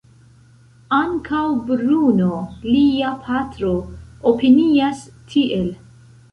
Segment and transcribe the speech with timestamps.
[0.99, 2.31] Ankaŭ Bruno,
[2.71, 3.77] lia patro,
[4.35, 5.73] opinias tiel.